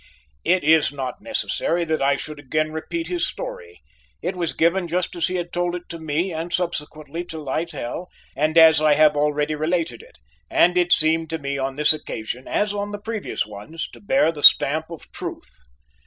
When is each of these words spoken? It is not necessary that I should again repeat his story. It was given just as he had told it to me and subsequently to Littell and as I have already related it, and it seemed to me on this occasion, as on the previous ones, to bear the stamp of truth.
It 0.43 0.63
is 0.63 0.91
not 0.91 1.21
necessary 1.21 1.83
that 1.85 2.01
I 2.01 2.15
should 2.15 2.39
again 2.39 2.71
repeat 2.71 3.05
his 3.05 3.27
story. 3.27 3.81
It 4.23 4.35
was 4.35 4.53
given 4.53 4.87
just 4.87 5.15
as 5.15 5.27
he 5.27 5.35
had 5.35 5.53
told 5.53 5.75
it 5.75 5.87
to 5.89 5.99
me 5.99 6.33
and 6.33 6.51
subsequently 6.51 7.23
to 7.25 7.37
Littell 7.37 8.09
and 8.35 8.57
as 8.57 8.81
I 8.81 8.95
have 8.95 9.15
already 9.15 9.53
related 9.53 10.01
it, 10.01 10.15
and 10.49 10.75
it 10.75 10.91
seemed 10.91 11.29
to 11.29 11.37
me 11.37 11.59
on 11.59 11.75
this 11.75 11.93
occasion, 11.93 12.47
as 12.47 12.73
on 12.73 12.89
the 12.89 12.97
previous 12.97 13.45
ones, 13.45 13.87
to 13.93 14.01
bear 14.01 14.31
the 14.31 14.41
stamp 14.41 14.85
of 14.89 15.05
truth. 15.11 15.59